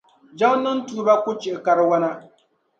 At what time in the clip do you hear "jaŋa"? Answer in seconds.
0.37-0.57